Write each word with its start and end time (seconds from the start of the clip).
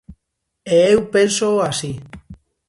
E 0.73 0.75
eu 0.93 0.99
pénsoo 1.13 1.57
así. 1.69 1.91